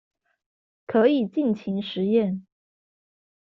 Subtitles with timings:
[0.87, 2.41] 可以盡情實驗